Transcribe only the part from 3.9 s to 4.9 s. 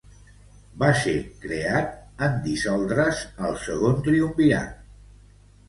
Triumvirat.